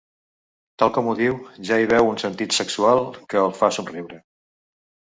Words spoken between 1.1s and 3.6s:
diu ja hi veu un sentit sexual que el